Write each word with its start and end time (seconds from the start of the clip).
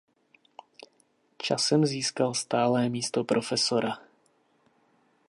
Časem 1.37 1.85
získal 1.85 2.33
stálé 2.33 2.89
místo 2.89 3.23
profesora. 3.23 3.99